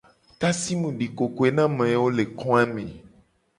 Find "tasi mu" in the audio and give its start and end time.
0.39-0.89